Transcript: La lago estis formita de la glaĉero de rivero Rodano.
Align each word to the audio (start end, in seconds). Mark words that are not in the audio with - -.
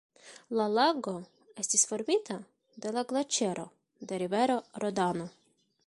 La 0.59 0.63
lago 0.75 1.13
estis 1.63 1.83
formita 1.91 2.39
de 2.87 2.95
la 2.97 3.05
glaĉero 3.13 3.69
de 4.13 4.23
rivero 4.25 4.61
Rodano. 4.87 5.35